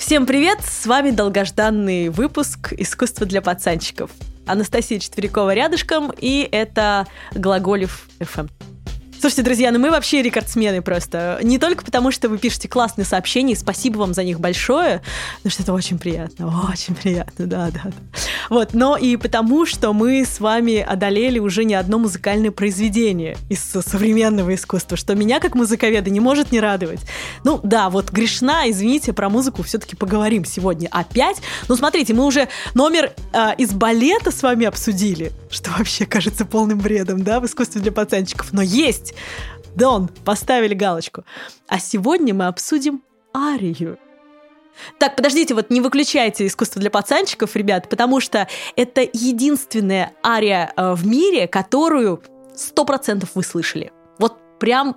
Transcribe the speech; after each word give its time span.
Всем 0.00 0.24
привет! 0.24 0.62
С 0.62 0.86
вами 0.86 1.10
долгожданный 1.10 2.08
выпуск 2.08 2.72
«Искусство 2.72 3.26
для 3.26 3.42
пацанчиков». 3.42 4.10
Анастасия 4.46 4.98
Четверякова 4.98 5.52
рядышком, 5.52 6.10
и 6.16 6.48
это 6.50 7.06
Глаголев 7.34 8.08
ФМ. 8.18 8.46
Слушайте, 9.20 9.42
друзья, 9.42 9.70
ну 9.70 9.78
мы 9.78 9.90
вообще 9.90 10.22
рекордсмены 10.22 10.80
просто. 10.80 11.40
Не 11.42 11.58
только 11.58 11.84
потому, 11.84 12.10
что 12.10 12.30
вы 12.30 12.38
пишете 12.38 12.68
классные 12.68 13.04
сообщения, 13.04 13.54
спасибо 13.54 13.98
вам 13.98 14.14
за 14.14 14.24
них 14.24 14.40
большое, 14.40 15.02
потому 15.36 15.50
что 15.50 15.62
это 15.62 15.74
очень 15.74 15.98
приятно, 15.98 16.66
очень 16.72 16.94
приятно, 16.94 17.44
да, 17.44 17.70
да. 17.70 17.82
да. 17.84 17.92
Вот, 18.48 18.72
но 18.72 18.96
и 18.96 19.18
потому, 19.18 19.66
что 19.66 19.92
мы 19.92 20.24
с 20.24 20.40
вами 20.40 20.78
одолели 20.80 21.38
уже 21.38 21.64
не 21.64 21.74
одно 21.74 21.98
музыкальное 21.98 22.50
произведение 22.50 23.36
из 23.50 23.60
современного 23.60 24.54
искусства, 24.54 24.96
что 24.96 25.14
меня 25.14 25.38
как 25.38 25.54
музыковеда 25.54 26.08
не 26.08 26.20
может 26.20 26.50
не 26.50 26.58
радовать. 26.58 27.00
Ну 27.44 27.60
да, 27.62 27.90
вот 27.90 28.10
грешна, 28.10 28.70
извините, 28.70 29.12
про 29.12 29.28
музыку 29.28 29.62
все-таки 29.62 29.96
поговорим 29.96 30.46
сегодня 30.46 30.88
опять. 30.90 31.42
Ну 31.68 31.76
смотрите, 31.76 32.14
мы 32.14 32.24
уже 32.24 32.48
номер 32.72 33.12
э, 33.34 33.54
из 33.58 33.72
балета 33.72 34.30
с 34.30 34.42
вами 34.42 34.64
обсудили, 34.64 35.30
что 35.50 35.72
вообще 35.76 36.06
кажется 36.06 36.46
полным 36.46 36.78
бредом, 36.78 37.22
да, 37.22 37.38
в 37.40 37.44
искусстве 37.44 37.82
для 37.82 37.92
пацанчиков, 37.92 38.52
но 38.52 38.62
есть 38.62 39.09
есть. 39.10 39.76
Дон, 39.76 40.08
поставили 40.24 40.74
галочку. 40.74 41.24
А 41.68 41.78
сегодня 41.78 42.34
мы 42.34 42.46
обсудим 42.46 43.02
арию. 43.34 43.98
Так, 44.98 45.16
подождите, 45.16 45.54
вот 45.54 45.70
не 45.70 45.80
выключайте 45.80 46.46
искусство 46.46 46.80
для 46.80 46.90
пацанчиков, 46.90 47.54
ребят, 47.54 47.88
потому 47.88 48.20
что 48.20 48.48
это 48.76 49.02
единственная 49.02 50.12
ария 50.24 50.72
э, 50.74 50.94
в 50.94 51.06
мире, 51.06 51.46
которую 51.48 52.22
сто 52.56 52.84
процентов 52.84 53.30
вы 53.34 53.42
слышали. 53.42 53.92
Вот 54.18 54.38
прям 54.58 54.96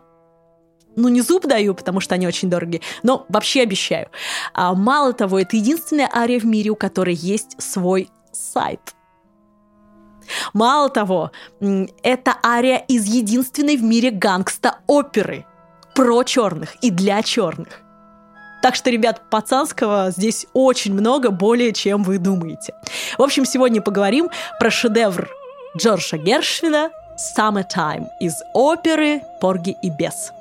ну, 0.96 1.10
не 1.10 1.22
зуб 1.22 1.48
даю, 1.48 1.74
потому 1.74 2.00
что 2.00 2.16
они 2.16 2.28
очень 2.28 2.50
дорогие, 2.50 2.82
но 3.02 3.26
вообще 3.28 3.64
обещаю. 3.64 4.10
А, 4.54 4.74
мало 4.74 5.12
того, 5.12 5.40
это 5.40 5.58
единственная 5.58 6.10
ария 6.14 6.40
в 6.40 6.46
мире, 6.46 6.70
у 6.70 6.76
которой 6.76 7.16
есть 7.16 7.62
свой 7.62 8.10
сайт– 8.32 8.80
Мало 10.54 10.90
того, 10.90 11.32
это 12.04 12.36
ария 12.46 12.78
из 12.78 13.06
единственной 13.06 13.78
в 13.78 13.84
мире 13.84 14.12
гангста-оперы 14.12 15.46
про 15.96 16.24
черных 16.24 16.76
и 16.82 16.90
для 16.92 17.22
черных. 17.22 17.82
Так 18.62 18.76
что, 18.76 18.90
ребят, 18.90 19.30
пацанского 19.30 20.12
здесь 20.12 20.48
очень 20.54 20.94
много, 20.94 21.32
более 21.32 21.74
чем 21.74 22.04
вы 22.04 22.18
думаете. 22.18 22.74
В 23.18 23.22
общем, 23.22 23.46
сегодня 23.46 23.82
поговорим 23.82 24.30
про 24.60 24.72
шедевр 24.72 25.30
Джорджа 25.78 26.18
Гершвина 26.18 26.90
«Summertime» 27.38 28.08
из 28.22 28.36
оперы 28.54 29.22
«Порги 29.42 29.76
и 29.82 29.90
бес». 29.90 30.32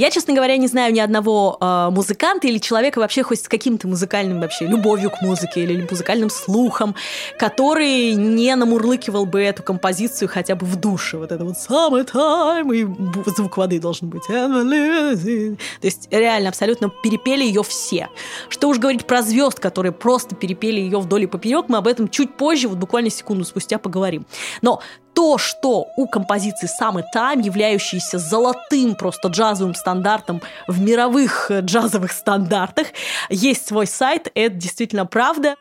Я, 0.00 0.10
честно 0.10 0.32
говоря, 0.32 0.56
не 0.56 0.66
знаю 0.66 0.94
ни 0.94 0.98
одного 0.98 1.58
э, 1.60 1.90
музыканта 1.90 2.48
или 2.48 2.56
человека 2.56 3.00
вообще 3.00 3.22
хоть 3.22 3.42
с 3.42 3.48
каким-то 3.48 3.86
музыкальным 3.86 4.40
вообще 4.40 4.66
любовью 4.66 5.10
к 5.10 5.20
музыке 5.20 5.62
или 5.62 5.86
музыкальным 5.90 6.30
слухом, 6.30 6.94
который 7.38 8.14
не 8.14 8.56
намурлыкивал 8.56 9.26
бы 9.26 9.42
эту 9.42 9.62
композицию 9.62 10.30
хотя 10.30 10.54
бы 10.54 10.64
в 10.64 10.76
душе. 10.76 11.18
Вот 11.18 11.32
это 11.32 11.44
вот 11.44 11.56
summertime, 11.56 12.74
и 12.74 13.30
звук 13.30 13.58
воды 13.58 13.78
должен 13.78 14.08
быть. 14.08 14.26
То 14.26 15.56
есть 15.82 16.08
реально 16.10 16.48
абсолютно 16.48 16.90
перепели 17.02 17.44
ее 17.44 17.62
все. 17.62 18.08
Что 18.48 18.70
уж 18.70 18.78
говорить 18.78 19.04
про 19.04 19.20
звезд, 19.20 19.60
которые 19.60 19.92
просто 19.92 20.34
перепели 20.34 20.80
ее 20.80 20.98
вдоль 20.98 21.24
и 21.24 21.26
поперек, 21.26 21.66
мы 21.68 21.76
об 21.76 21.86
этом 21.86 22.08
чуть 22.08 22.38
позже, 22.38 22.68
вот 22.68 22.78
буквально 22.78 23.10
секунду 23.10 23.44
спустя 23.44 23.76
поговорим. 23.76 24.24
Но 24.62 24.80
то, 25.20 25.36
что 25.36 25.92
у 25.96 26.06
композиции 26.06 26.66
Summertime, 26.66 27.42
являющейся 27.42 28.18
золотым 28.18 28.94
просто 28.94 29.28
джазовым 29.28 29.74
стандартом 29.74 30.40
в 30.66 30.80
мировых 30.80 31.50
э, 31.50 31.60
джазовых 31.60 32.10
стандартах, 32.10 32.86
есть 33.28 33.66
свой 33.66 33.86
сайт, 33.86 34.32
это 34.34 34.54
действительно 34.54 35.04
правда. 35.04 35.56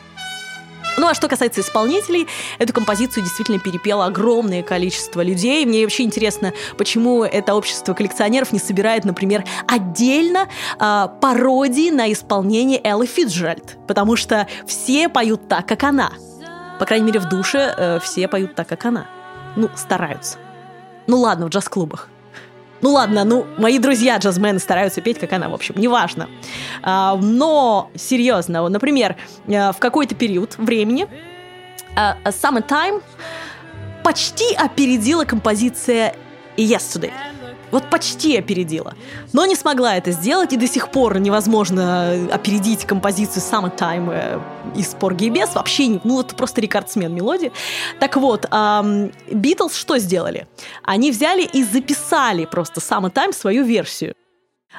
Ну 0.97 1.07
а 1.07 1.13
что 1.13 1.27
касается 1.27 1.61
исполнителей, 1.61 2.27
эту 2.59 2.73
композицию 2.73 3.23
действительно 3.23 3.59
перепело 3.59 4.05
огромное 4.05 4.61
количество 4.61 5.21
людей. 5.21 5.65
Мне 5.65 5.83
вообще 5.83 6.03
интересно, 6.03 6.53
почему 6.77 7.23
это 7.23 7.55
общество 7.55 7.93
коллекционеров 7.93 8.51
не 8.51 8.59
собирает, 8.59 9.05
например, 9.05 9.43
отдельно 9.67 10.47
э, 10.79 11.07
пародии 11.19 11.89
на 11.89 12.11
исполнение 12.11 12.79
Эллы 12.83 13.07
Фитджеральд, 13.07 13.77
потому 13.87 14.15
что 14.15 14.47
все 14.67 15.09
поют 15.09 15.47
так, 15.47 15.67
как 15.67 15.83
она. 15.83 16.11
По 16.79 16.85
крайней 16.85 17.07
мере, 17.07 17.19
в 17.19 17.29
душе 17.29 17.73
э, 17.75 17.99
все 17.99 18.27
поют 18.27 18.55
так, 18.55 18.67
как 18.67 18.85
она. 18.85 19.07
Ну, 19.55 19.69
стараются. 19.75 20.37
Ну 21.07 21.19
ладно, 21.19 21.47
в 21.47 21.49
джаз-клубах. 21.49 22.09
Ну 22.83 22.91
ладно, 22.91 23.23
ну, 23.23 23.45
мои 23.57 23.79
друзья 23.79 24.17
джазмены 24.17 24.59
стараются 24.59 24.99
петь, 24.99 25.17
как 25.17 25.31
она, 25.31 25.47
в 25.47 25.53
общем, 25.53 25.75
неважно. 25.77 26.27
А, 26.81 27.15
но, 27.15 27.89
серьезно, 27.95 28.67
например, 28.67 29.15
э, 29.47 29.71
в 29.71 29.77
какой-то 29.79 30.15
период 30.15 30.57
времени 30.57 31.07
uh, 31.95 32.17
Summertime 32.25 33.01
почти 34.03 34.53
опередила 34.53 35.23
композиция 35.23 36.13
Yesterday. 36.57 37.13
Вот 37.73 37.89
почти 37.89 38.37
опередила. 38.37 38.93
Но 39.33 39.47
не 39.47 39.55
смогла 39.55 39.97
это 39.97 40.11
сделать, 40.11 40.53
и 40.53 40.57
до 40.57 40.67
сих 40.67 40.91
пор 40.91 41.17
невозможно 41.17 42.29
опередить 42.31 42.85
композицию 42.85 43.41
Summertime 43.41 44.11
э, 44.13 44.39
из 44.75 44.93
Порги 44.93 45.25
и 45.25 45.29
Бес. 45.31 45.55
Вообще, 45.55 45.99
ну, 46.03 46.21
это 46.21 46.35
просто 46.35 46.61
рекордсмен 46.61 47.11
мелодии. 47.11 47.51
Так 47.99 48.15
вот, 48.17 48.45
Битлз 49.31 49.75
что 49.75 49.97
сделали? 49.97 50.45
Они 50.83 51.09
взяли 51.09 51.41
и 51.43 51.63
записали 51.63 52.45
просто 52.45 52.79
Summertime 52.79 53.33
свою 53.33 53.63
версию. 53.63 54.13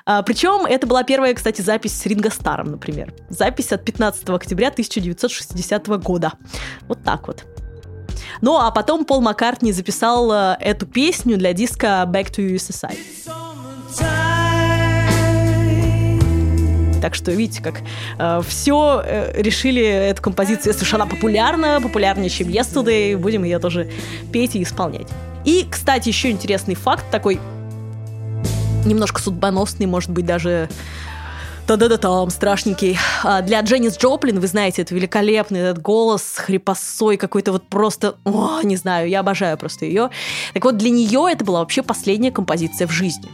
А, 0.06 0.22
причем 0.22 0.64
это 0.64 0.86
была 0.86 1.02
первая, 1.02 1.34
кстати, 1.34 1.62
запись 1.62 2.00
с 2.00 2.06
Ринго 2.06 2.30
Старом, 2.30 2.70
например. 2.70 3.12
Запись 3.28 3.72
от 3.72 3.84
15 3.84 4.30
октября 4.30 4.68
1960 4.68 5.86
года. 5.98 6.32
Вот 6.88 7.02
так 7.02 7.26
вот. 7.26 7.44
Ну, 8.40 8.58
а 8.58 8.70
потом 8.70 9.04
Пол 9.04 9.20
Маккартни 9.20 9.72
записал 9.72 10.32
э, 10.32 10.56
эту 10.60 10.86
песню 10.86 11.36
для 11.36 11.52
диска 11.52 12.04
Back 12.06 12.30
to 12.30 12.54
USSR. 12.54 12.96
Так 17.00 17.14
что 17.14 17.32
видите, 17.32 17.62
как 17.62 17.82
э, 18.18 18.40
все 18.48 19.02
э, 19.04 19.42
решили 19.42 19.82
эту 19.82 20.22
композицию, 20.22 20.72
если 20.72 20.84
уж 20.84 20.94
она 20.94 21.04
популярна, 21.04 21.78
популярнее, 21.82 22.30
чем 22.30 22.48
Yesterday, 22.48 23.16
будем 23.16 23.44
ее 23.44 23.58
тоже 23.58 23.90
петь 24.32 24.56
и 24.56 24.62
исполнять. 24.62 25.08
И, 25.44 25.66
кстати, 25.70 26.08
еще 26.08 26.30
интересный 26.30 26.74
факт 26.74 27.04
такой 27.10 27.38
немножко 28.86 29.20
судьбоносный, 29.20 29.86
может 29.86 30.10
быть, 30.10 30.24
даже 30.24 30.68
да-да-да, 31.66 31.96
там 31.96 32.28
страшненький. 32.30 32.98
А 33.22 33.40
для 33.40 33.60
Дженнис 33.62 33.96
Джоплин, 33.96 34.38
вы 34.38 34.46
знаете, 34.46 34.82
это 34.82 34.94
великолепный 34.94 35.60
этот 35.60 35.80
голос, 35.80 36.34
хрипосой 36.36 37.16
какой-то 37.16 37.52
вот 37.52 37.66
просто, 37.66 38.16
о, 38.24 38.60
не 38.62 38.76
знаю, 38.76 39.08
я 39.08 39.20
обожаю 39.20 39.56
просто 39.56 39.86
ее. 39.86 40.10
Так 40.52 40.64
вот, 40.64 40.76
для 40.76 40.90
нее 40.90 41.26
это 41.30 41.44
была 41.44 41.60
вообще 41.60 41.82
последняя 41.82 42.30
композиция 42.30 42.86
в 42.86 42.90
жизни. 42.90 43.30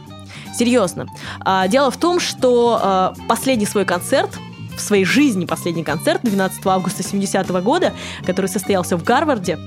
Серьезно. 0.57 1.07
А, 1.41 1.67
дело 1.67 1.91
в 1.91 1.97
том, 1.97 2.19
что 2.19 2.79
а, 2.81 3.13
последний 3.27 3.65
свой 3.65 3.83
концерт 3.83 4.37
в 4.77 4.79
своей 4.79 5.03
жизни 5.03 5.45
последний 5.45 5.83
концерт 5.83 6.21
12 6.23 6.65
августа 6.65 7.03
70 7.03 7.49
-го 7.49 7.61
года, 7.61 7.93
который 8.25 8.47
состоялся 8.47 8.97
в 8.97 9.03
Гарварде, 9.03 9.59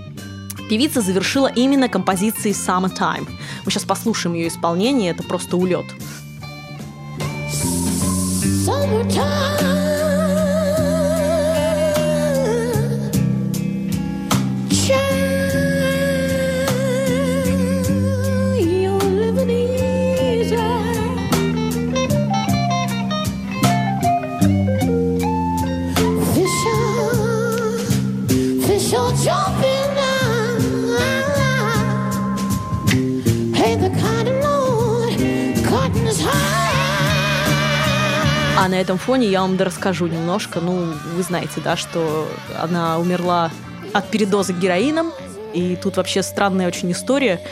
певица 0.70 1.02
завершила 1.02 1.48
именно 1.48 1.90
композицией 1.90 2.54
Summertime. 2.54 3.28
Мы 3.64 3.70
сейчас 3.70 3.84
послушаем 3.84 4.34
ее 4.34 4.48
исполнение, 4.48 5.10
это 5.10 5.22
просто 5.22 5.58
улет. 5.58 5.84
Summertime. 8.64 9.73
А 38.64 38.68
на 38.68 38.80
этом 38.80 38.96
фоне 38.96 39.28
я 39.28 39.42
вам 39.42 39.58
расскажу 39.58 40.06
немножко. 40.06 40.58
Ну, 40.58 40.86
вы 41.16 41.22
знаете, 41.22 41.60
да, 41.62 41.76
что 41.76 42.26
она 42.58 42.98
умерла 42.98 43.50
от 43.92 44.08
передоза 44.08 44.54
героином. 44.54 45.12
И 45.52 45.76
тут 45.76 45.98
вообще 45.98 46.22
странная 46.22 46.66
очень 46.66 46.90
история. 46.90 47.42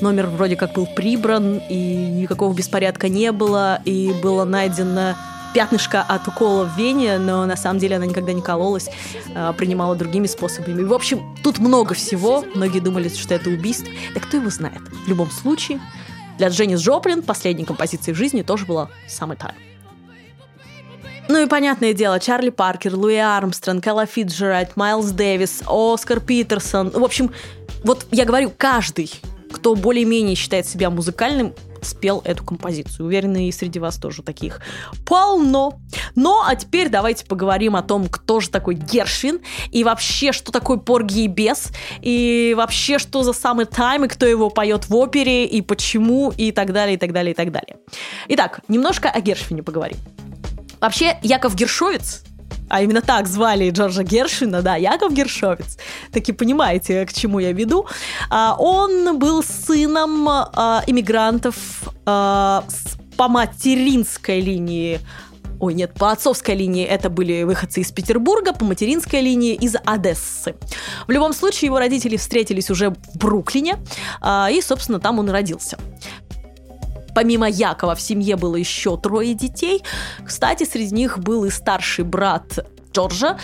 Номер 0.00 0.28
вроде 0.28 0.56
как 0.56 0.72
был 0.72 0.86
прибран, 0.86 1.60
и 1.68 1.94
никакого 1.94 2.54
беспорядка 2.54 3.10
не 3.10 3.32
было, 3.32 3.82
и 3.84 4.14
было 4.22 4.46
найдено 4.46 5.14
пятнышко 5.52 6.00
от 6.00 6.26
укола 6.26 6.64
в 6.64 6.78
вене, 6.78 7.18
но 7.18 7.44
на 7.44 7.58
самом 7.58 7.78
деле 7.78 7.96
она 7.96 8.06
никогда 8.06 8.32
не 8.32 8.40
кололась, 8.40 8.88
а, 9.34 9.52
принимала 9.52 9.94
другими 9.94 10.26
способами. 10.26 10.82
В 10.84 10.94
общем, 10.94 11.36
тут 11.44 11.58
много 11.58 11.92
всего. 11.92 12.46
Многие 12.54 12.80
думали, 12.80 13.10
что 13.10 13.34
это 13.34 13.50
убийство. 13.50 13.88
Да 14.14 14.20
кто 14.20 14.38
его 14.38 14.48
знает? 14.48 14.80
В 15.04 15.06
любом 15.06 15.30
случае, 15.30 15.82
для 16.38 16.48
Дженнис 16.48 16.80
Джоплин 16.80 17.20
последней 17.22 17.66
композицией 17.66 18.14
в 18.14 18.16
жизни 18.16 18.40
тоже 18.40 18.64
была 18.64 18.88
«Summertime». 19.06 19.71
Ну 21.28 21.42
и 21.42 21.46
понятное 21.46 21.92
дело, 21.94 22.20
Чарли 22.20 22.50
Паркер, 22.50 22.94
Луи 22.94 23.16
Армстронг, 23.16 23.86
Элла 23.86 24.06
Фитджеральд, 24.06 24.76
Майлз 24.76 25.12
Дэвис, 25.12 25.62
Оскар 25.66 26.20
Питерсон. 26.20 26.90
В 26.90 27.02
общем, 27.02 27.32
вот 27.84 28.06
я 28.10 28.24
говорю, 28.24 28.52
каждый, 28.56 29.10
кто 29.50 29.74
более-менее 29.74 30.34
считает 30.34 30.66
себя 30.66 30.90
музыкальным, 30.90 31.54
спел 31.82 32.22
эту 32.24 32.44
композицию. 32.44 33.06
Уверена, 33.06 33.48
и 33.48 33.52
среди 33.52 33.78
вас 33.78 33.96
тоже 33.96 34.22
таких 34.22 34.60
полно. 35.04 35.80
Ну, 36.14 36.40
а 36.44 36.54
теперь 36.54 36.88
давайте 36.88 37.26
поговорим 37.26 37.76
о 37.76 37.82
том, 37.82 38.08
кто 38.08 38.40
же 38.40 38.50
такой 38.50 38.74
Гершвин, 38.74 39.40
и 39.70 39.84
вообще, 39.84 40.32
что 40.32 40.52
такое 40.52 40.78
Порги 40.78 41.24
и 41.24 41.26
Бес, 41.26 41.72
и 42.00 42.54
вообще, 42.56 42.98
что 42.98 43.22
за 43.22 43.32
самый 43.32 43.66
тайм, 43.66 44.04
и 44.04 44.08
кто 44.08 44.26
его 44.26 44.50
поет 44.50 44.88
в 44.88 44.94
опере, 44.94 45.44
и 45.44 45.60
почему, 45.60 46.32
и 46.36 46.52
так 46.52 46.72
далее, 46.72 46.94
и 46.94 46.98
так 46.98 47.12
далее, 47.12 47.32
и 47.32 47.36
так 47.36 47.50
далее. 47.50 47.76
Итак, 48.28 48.60
немножко 48.68 49.10
о 49.10 49.20
Гершвине 49.20 49.62
поговорим. 49.62 49.98
Вообще, 50.82 51.16
Яков 51.22 51.54
Гершовец, 51.54 52.24
а 52.68 52.82
именно 52.82 53.02
так 53.02 53.28
звали 53.28 53.70
Джорджа 53.70 54.02
Гершина, 54.02 54.62
да, 54.62 54.74
Яков 54.74 55.12
Гершовец, 55.12 55.78
таки 56.10 56.32
понимаете, 56.32 57.06
к 57.06 57.12
чему 57.12 57.38
я 57.38 57.52
веду, 57.52 57.86
а, 58.28 58.56
он 58.58 59.16
был 59.16 59.44
сыном 59.44 60.28
а, 60.28 60.82
иммигрантов 60.88 61.56
а, 62.04 62.64
по 63.16 63.28
материнской 63.28 64.40
линии 64.40 64.98
Ой, 65.60 65.74
нет, 65.74 65.94
по 65.94 66.10
отцовской 66.10 66.56
линии 66.56 66.84
это 66.84 67.08
были 67.08 67.44
выходцы 67.44 67.82
из 67.82 67.92
Петербурга, 67.92 68.52
по 68.52 68.64
материнской 68.64 69.20
линии 69.20 69.54
из 69.54 69.76
Одессы. 69.84 70.56
В 71.06 71.10
любом 71.12 71.32
случае, 71.32 71.66
его 71.66 71.78
родители 71.78 72.16
встретились 72.16 72.68
уже 72.68 72.90
в 72.90 72.96
Бруклине, 73.16 73.76
и, 74.50 74.60
собственно, 74.60 74.98
там 74.98 75.20
он 75.20 75.30
родился. 75.30 75.78
Помимо 77.14 77.48
Якова 77.48 77.94
в 77.94 78.00
семье 78.00 78.36
было 78.36 78.56
еще 78.56 78.96
трое 78.96 79.34
детей. 79.34 79.82
Кстати, 80.24 80.64
среди 80.64 80.94
них 80.94 81.18
был 81.18 81.44
и 81.44 81.50
старший 81.50 82.04
брат 82.04 82.58
Джорджа, 82.92 83.38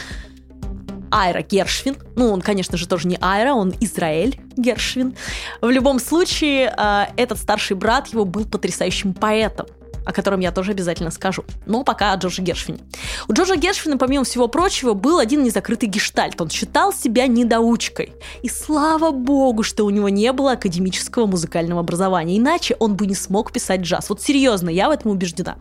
Айра 1.11 1.43
Гершвин. 1.43 1.97
Ну, 2.17 2.31
он, 2.31 2.41
конечно 2.41 2.76
же, 2.76 2.87
тоже 2.87 3.09
не 3.09 3.19
Айра, 3.20 3.55
он 3.55 3.75
Израиль 3.81 4.41
Гершвин. 4.56 5.15
В 5.61 5.70
любом 5.70 5.99
случае, 5.99 6.75
э, 6.76 7.06
этот 7.17 7.38
старший 7.38 7.76
брат 7.76 8.09
его 8.09 8.25
был 8.25 8.44
потрясающим 8.44 9.15
поэтом 9.15 9.67
о 10.05 10.12
котором 10.12 10.41
я 10.41 10.53
тоже 10.53 10.73
обязательно 10.73 11.11
скажу. 11.11 11.45
Но 11.67 11.85
пока 11.85 12.12
о 12.12 12.17
Джорджа 12.17 12.43
Гершвине. 12.43 12.81
У 13.29 13.33
Джорджа 13.33 13.56
Гершвина, 13.56 13.99
помимо 13.99 14.25
всего 14.25 14.49
прочего, 14.49 14.95
был 14.95 15.19
один 15.19 15.43
незакрытый 15.43 15.89
гештальт. 15.89 16.41
Он 16.41 16.50
считал 16.50 16.93
себя 16.93 17.27
недоучкой. 17.27 18.12
И 18.43 18.49
слава 18.49 19.11
богу, 19.11 19.62
что 19.62 19.85
у 19.85 19.91
него 19.91 20.09
не 20.09 20.33
было 20.33 20.53
академического 20.53 21.27
музыкального 21.27 21.81
образования. 21.81 22.39
Иначе 22.39 22.77
он 22.79 22.97
бы 22.97 23.06
не 23.06 23.15
смог 23.15 23.53
писать 23.53 23.81
джаз. 23.81 24.09
Вот 24.09 24.23
серьезно, 24.23 24.71
я 24.71 24.89
в 24.89 24.93
этом 24.93 25.11
убеждена. 25.11 25.56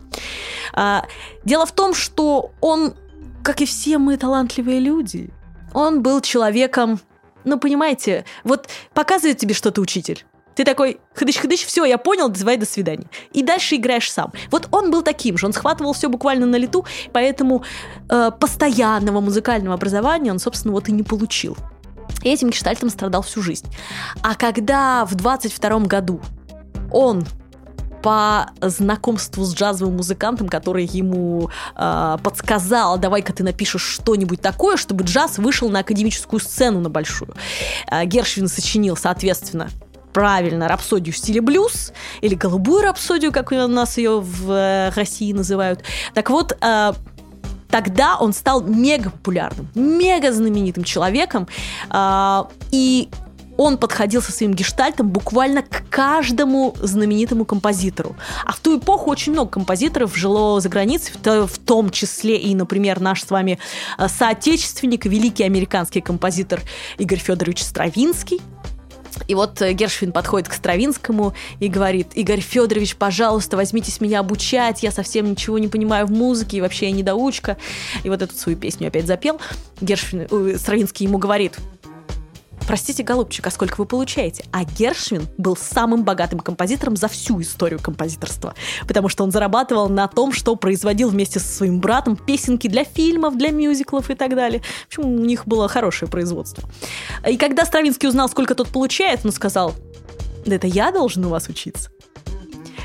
А, 0.72 1.04
дело 1.44 1.66
в 1.66 1.72
том, 1.72 1.94
что 1.94 2.52
он, 2.60 2.94
как 3.42 3.60
и 3.60 3.66
все 3.66 3.98
мы 3.98 4.16
талантливые 4.16 4.80
люди, 4.80 5.30
он 5.74 6.02
был 6.02 6.20
человеком, 6.20 7.00
ну, 7.44 7.58
понимаете, 7.58 8.24
вот 8.44 8.68
показывает 8.94 9.38
тебе 9.38 9.54
что-то 9.54 9.80
учитель. 9.80 10.24
Ты 10.58 10.64
такой, 10.64 10.98
хыдыч-хыдыч, 11.14 11.64
все, 11.64 11.84
я 11.84 11.98
понял, 11.98 12.28
давай 12.28 12.56
до 12.56 12.66
свидания. 12.66 13.06
И 13.32 13.44
дальше 13.44 13.76
играешь 13.76 14.10
сам. 14.10 14.32
Вот 14.50 14.66
он 14.72 14.90
был 14.90 15.02
таким 15.02 15.38
же, 15.38 15.46
он 15.46 15.52
схватывал 15.52 15.92
все 15.92 16.08
буквально 16.08 16.46
на 16.46 16.56
лету, 16.56 16.84
поэтому 17.12 17.62
э, 18.10 18.32
постоянного 18.40 19.20
музыкального 19.20 19.76
образования 19.76 20.32
он, 20.32 20.40
собственно, 20.40 20.74
вот 20.74 20.88
и 20.88 20.92
не 20.92 21.04
получил. 21.04 21.56
И 22.24 22.28
этим 22.28 22.50
гештальтом 22.50 22.90
страдал 22.90 23.22
всю 23.22 23.40
жизнь. 23.40 23.68
А 24.20 24.34
когда 24.34 25.04
в 25.04 25.14
22 25.14 25.78
году 25.82 26.20
он 26.90 27.24
по 28.02 28.50
знакомству 28.60 29.44
с 29.44 29.54
джазовым 29.54 29.98
музыкантом, 29.98 30.48
который 30.48 30.86
ему 30.86 31.50
э, 31.76 32.16
подсказал, 32.20 32.98
давай-ка 32.98 33.32
ты 33.32 33.44
напишешь 33.44 33.82
что-нибудь 33.82 34.40
такое, 34.40 34.76
чтобы 34.76 35.04
джаз 35.04 35.38
вышел 35.38 35.68
на 35.68 35.80
академическую 35.80 36.40
сцену 36.40 36.80
на 36.80 36.90
большую. 36.90 37.36
Э, 37.88 38.04
Гершвин 38.04 38.48
сочинил, 38.48 38.96
соответственно, 38.96 39.68
правильно 40.18 40.66
рапсодию 40.66 41.14
в 41.14 41.16
стиле 41.16 41.40
блюз 41.40 41.92
или 42.22 42.34
голубую 42.34 42.82
рапсодию, 42.82 43.30
как 43.30 43.52
у 43.52 43.54
нас 43.54 43.98
ее 43.98 44.18
в 44.18 44.50
э, 44.50 44.90
России 44.96 45.32
называют. 45.32 45.84
Так 46.12 46.30
вот, 46.30 46.58
э, 46.60 46.92
тогда 47.70 48.16
он 48.18 48.32
стал 48.32 48.60
мега 48.62 49.10
популярным, 49.10 49.68
мега 49.76 50.32
знаменитым 50.32 50.82
человеком, 50.82 51.46
э, 51.88 52.44
и 52.72 53.08
он 53.56 53.78
подходил 53.78 54.20
со 54.20 54.32
своим 54.32 54.54
гештальтом 54.54 55.08
буквально 55.08 55.62
к 55.62 55.84
каждому 55.88 56.74
знаменитому 56.82 57.44
композитору. 57.44 58.16
А 58.44 58.50
в 58.50 58.58
ту 58.58 58.80
эпоху 58.80 59.10
очень 59.10 59.30
много 59.30 59.50
композиторов 59.50 60.16
жило 60.16 60.60
за 60.60 60.68
границей, 60.68 61.14
в 61.22 61.58
том 61.64 61.90
числе 61.90 62.38
и, 62.38 62.56
например, 62.56 62.98
наш 62.98 63.22
с 63.22 63.30
вами 63.30 63.60
соотечественник, 64.04 65.06
великий 65.06 65.44
американский 65.44 66.00
композитор 66.00 66.60
Игорь 66.98 67.18
Федорович 67.18 67.62
Стравинский, 67.62 68.40
и 69.26 69.34
вот 69.34 69.60
э, 69.62 69.72
Гершвин 69.72 70.12
подходит 70.12 70.48
к 70.48 70.52
Стравинскому 70.52 71.34
и 71.60 71.68
говорит, 71.68 72.08
Игорь 72.14 72.40
Федорович, 72.40 72.96
пожалуйста, 72.96 73.56
возьмитесь 73.56 74.00
меня 74.00 74.20
обучать, 74.20 74.82
я 74.82 74.90
совсем 74.90 75.30
ничего 75.30 75.58
не 75.58 75.68
понимаю 75.68 76.06
в 76.06 76.10
музыке, 76.10 76.58
и 76.58 76.60
вообще 76.60 76.86
я 76.86 76.92
недоучка. 76.92 77.56
И 78.04 78.08
вот 78.08 78.22
эту 78.22 78.34
свою 78.34 78.56
песню 78.56 78.88
опять 78.88 79.06
запел. 79.06 79.40
Гершвин, 79.80 80.26
э, 80.30 80.56
Стравинский 80.58 81.06
ему 81.06 81.18
говорит, 81.18 81.56
Простите, 82.68 83.02
голубчик, 83.02 83.46
а 83.46 83.50
сколько 83.50 83.76
вы 83.78 83.86
получаете? 83.86 84.44
А 84.52 84.62
Гершвин 84.62 85.26
был 85.38 85.56
самым 85.56 86.04
богатым 86.04 86.38
композитором 86.38 86.96
за 86.96 87.08
всю 87.08 87.40
историю 87.40 87.80
композиторства, 87.80 88.54
потому 88.86 89.08
что 89.08 89.24
он 89.24 89.30
зарабатывал 89.30 89.88
на 89.88 90.06
том, 90.06 90.32
что 90.32 90.54
производил 90.54 91.08
вместе 91.08 91.40
со 91.40 91.48
своим 91.48 91.80
братом 91.80 92.14
песенки 92.14 92.68
для 92.68 92.84
фильмов, 92.84 93.38
для 93.38 93.52
мюзиклов 93.52 94.10
и 94.10 94.14
так 94.14 94.36
далее. 94.36 94.60
В 94.84 94.86
общем, 94.88 95.06
у 95.06 95.24
них 95.24 95.46
было 95.46 95.66
хорошее 95.66 96.10
производство. 96.10 96.62
И 97.26 97.38
когда 97.38 97.64
Стравинский 97.64 98.06
узнал, 98.06 98.28
сколько 98.28 98.54
тот 98.54 98.68
получает, 98.68 99.24
он 99.24 99.32
сказал, 99.32 99.72
да 100.44 100.56
это 100.56 100.66
я 100.66 100.92
должен 100.92 101.24
у 101.24 101.30
вас 101.30 101.48
учиться. 101.48 101.88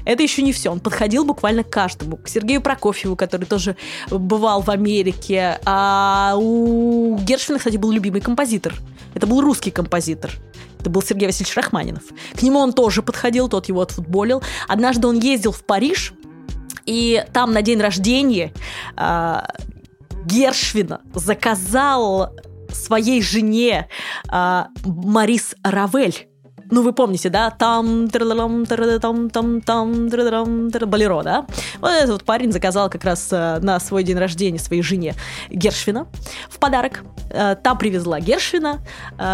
Это 0.06 0.24
еще 0.24 0.42
не 0.42 0.52
все. 0.52 0.70
Он 0.70 0.80
подходил 0.80 1.26
буквально 1.26 1.64
к 1.64 1.70
каждому. 1.70 2.18
К 2.18 2.28
Сергею 2.28 2.62
Прокофьеву, 2.62 3.16
который 3.16 3.46
тоже 3.46 3.76
бывал 4.10 4.62
в 4.62 4.70
Америке. 4.70 5.60
А 5.66 6.36
у 6.38 7.18
Гершвина, 7.20 7.60
кстати, 7.60 7.78
был 7.78 7.92
любимый 7.92 8.22
композитор. 8.22 8.74
Это 9.14 9.28
был 9.28 9.42
русский 9.42 9.72
композитор. 9.72 10.32
Это 10.80 10.90
был 10.90 11.02
Сергей 11.02 11.28
Васильевич 11.28 11.56
Рахманинов. 11.56 12.04
К 12.34 12.42
нему 12.42 12.60
он 12.60 12.74
тоже 12.74 13.02
подходил, 13.02 13.48
тот 13.48 13.70
его 13.70 13.82
отфутболил. 13.82 14.44
Однажды 14.68 15.08
он 15.08 15.20
ездил 15.20 15.54
в 15.54 15.64
Париж, 15.64 16.14
и 16.86 17.24
там 17.32 17.54
на 17.54 17.62
день 17.62 17.80
рождения 17.80 18.52
э, 18.98 19.42
Гершвина 20.26 21.02
заказал 21.14 22.36
своей 22.70 23.22
жене 23.22 23.88
э, 24.30 24.64
Марис 24.84 25.56
Равель 25.64 26.28
ну, 26.72 26.82
вы 26.82 26.94
помните, 26.94 27.30
да, 27.30 27.50
там, 27.50 28.10
там, 28.10 28.66
там, 28.66 29.30
там, 29.30 29.62
там, 29.62 30.70
болеро, 30.90 31.24
да? 31.24 31.46
Вот 31.80 31.92
этот 31.92 32.10
вот 32.10 32.24
парень 32.24 32.52
заказал 32.52 32.90
как 32.90 33.04
раз 33.04 33.30
э, 33.32 33.60
на 33.62 33.80
свой 33.80 34.04
день 34.04 34.18
рождения 34.18 34.60
своей 34.60 34.82
жене 34.82 35.16
Гершвина 35.50 36.08
в 36.50 36.60
подарок. 36.60 37.04
Э, 37.30 37.56
Там 37.62 37.78
привезла 37.78 38.20
Гершвина, 38.20 38.80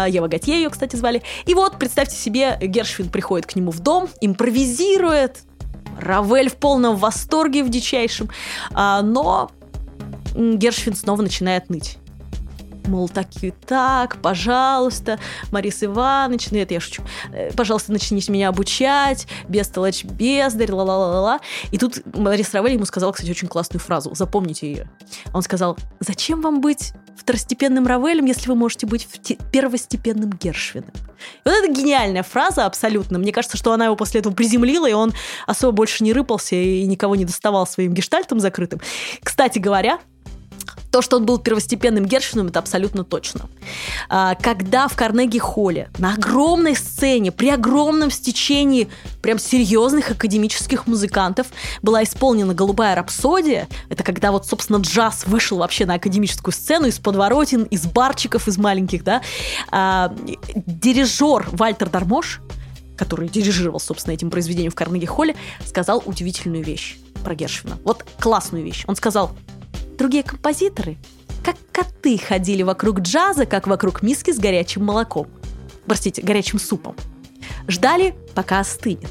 Ева 0.08 0.28
Готье 0.28 0.54
ее, 0.56 0.70
кстати, 0.70 0.96
звали. 0.96 1.22
И 1.46 1.54
вот, 1.54 1.78
представьте 1.78 2.16
себе, 2.16 2.58
Гершвин 2.60 3.08
приходит 3.08 3.46
к 3.46 3.56
нему 3.56 3.70
в 3.70 3.80
дом, 3.80 4.08
импровизирует, 4.20 5.38
Равель 5.98 6.48
в 6.50 6.56
полном 6.56 6.96
восторге, 6.96 7.62
в 7.62 7.68
дичайшем, 7.68 8.30
но 8.72 9.50
Гершвин 10.34 10.94
снова 10.94 11.22
начинает 11.22 11.68
ныть 11.68 11.98
мол, 12.86 13.08
так 13.08 13.28
и 13.42 13.50
так, 13.50 14.20
пожалуйста, 14.22 15.18
Марис 15.50 15.82
Иванович, 15.82 16.50
ну 16.50 16.58
это 16.58 16.74
я 16.74 16.80
шучу, 16.80 17.02
э, 17.32 17.52
пожалуйста, 17.52 17.92
начните 17.92 18.32
меня 18.32 18.48
обучать, 18.48 19.26
бестолочь, 19.48 20.04
бездарь, 20.04 20.72
ла-ла-ла-ла. 20.72 21.40
И 21.70 21.78
тут 21.78 22.02
Марис 22.14 22.52
Равель 22.54 22.74
ему 22.74 22.84
сказал, 22.84 23.12
кстати, 23.12 23.30
очень 23.30 23.48
классную 23.48 23.80
фразу, 23.80 24.14
запомните 24.14 24.70
ее. 24.70 24.90
Он 25.32 25.42
сказал, 25.42 25.76
зачем 26.00 26.40
вам 26.40 26.60
быть 26.60 26.92
второстепенным 27.16 27.86
Равелем, 27.86 28.24
если 28.24 28.48
вы 28.48 28.54
можете 28.54 28.86
быть 28.86 29.06
первостепенным 29.52 30.30
Гершвином. 30.30 30.90
И 31.44 31.48
вот 31.48 31.54
это 31.54 31.72
гениальная 31.72 32.22
фраза 32.22 32.64
абсолютно. 32.66 33.18
Мне 33.18 33.32
кажется, 33.32 33.56
что 33.56 33.72
она 33.72 33.86
его 33.86 33.96
после 33.96 34.20
этого 34.20 34.32
приземлила, 34.32 34.88
и 34.88 34.92
он 34.92 35.12
особо 35.46 35.72
больше 35.72 36.02
не 36.02 36.12
рыпался 36.12 36.56
и 36.56 36.86
никого 36.86 37.16
не 37.16 37.24
доставал 37.24 37.66
своим 37.66 37.92
гештальтом 37.92 38.40
закрытым. 38.40 38.80
Кстати 39.22 39.58
говоря, 39.58 40.00
то, 40.90 41.02
что 41.02 41.16
он 41.16 41.24
был 41.24 41.38
первостепенным 41.38 42.04
Гершвином, 42.04 42.48
это 42.48 42.58
абсолютно 42.58 43.04
точно. 43.04 43.48
А, 44.08 44.34
когда 44.34 44.88
в 44.88 44.96
Карнеги-холле 44.96 45.90
на 45.98 46.14
огромной 46.14 46.76
сцене, 46.76 47.32
при 47.32 47.48
огромном 47.50 48.10
стечении 48.10 48.88
прям 49.22 49.38
серьезных 49.38 50.10
академических 50.10 50.86
музыкантов 50.86 51.46
была 51.82 52.02
исполнена 52.02 52.54
«Голубая 52.54 52.94
рапсодия», 52.94 53.68
это 53.88 54.02
когда 54.02 54.32
вот, 54.32 54.46
собственно, 54.46 54.78
джаз 54.78 55.26
вышел 55.26 55.58
вообще 55.58 55.86
на 55.86 55.94
академическую 55.94 56.52
сцену 56.52 56.86
из 56.86 56.98
подворотен, 56.98 57.64
из 57.64 57.86
барчиков, 57.86 58.48
из 58.48 58.58
маленьких, 58.58 59.04
да, 59.04 59.22
а, 59.70 60.12
дирижер 60.54 61.48
Вальтер 61.52 61.88
Дармош, 61.88 62.40
который 62.96 63.28
дирижировал, 63.28 63.80
собственно, 63.80 64.12
этим 64.12 64.30
произведением 64.30 64.72
в 64.72 64.74
Карнеги-холле, 64.74 65.34
сказал 65.64 66.02
удивительную 66.04 66.62
вещь 66.62 66.98
про 67.24 67.34
Гершвина. 67.34 67.78
Вот 67.84 68.04
классную 68.18 68.64
вещь. 68.64 68.84
Он 68.86 68.96
сказал, 68.96 69.32
Другие 70.00 70.22
композиторы, 70.22 70.96
как 71.44 71.56
коты, 71.72 72.16
ходили 72.16 72.62
вокруг 72.62 73.00
джаза, 73.00 73.44
как 73.44 73.66
вокруг 73.66 74.02
миски 74.02 74.32
с 74.32 74.38
горячим 74.38 74.82
молоком. 74.82 75.26
Простите, 75.84 76.22
горячим 76.22 76.58
супом. 76.58 76.96
Ждали, 77.68 78.14
пока 78.34 78.60
остынет. 78.60 79.10